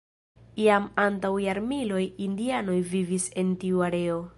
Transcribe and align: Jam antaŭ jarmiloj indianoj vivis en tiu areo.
Jam 0.61 0.87
antaŭ 1.03 1.31
jarmiloj 1.43 2.03
indianoj 2.29 2.79
vivis 2.95 3.33
en 3.45 3.57
tiu 3.65 3.89
areo. 3.93 4.23